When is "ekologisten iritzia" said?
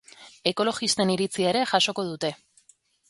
0.51-1.53